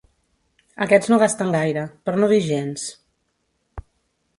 [0.85, 2.91] Aquests no gasten gaire, per no dir gens.